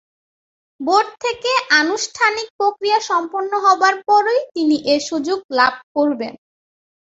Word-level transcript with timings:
Board 0.79 1.09
থেকে 1.19 1.51
আনুষ্ঠানিক 1.81 2.47
প্রক্রিয়া 2.57 2.99
সম্পন্ন 3.09 3.51
হবার 3.65 3.95
পরই 4.07 4.41
তিনি 4.53 4.75
এ 4.85 4.95
সুযোগ 5.09 5.39
লাভ 5.59 5.73
করবেন। 5.95 6.33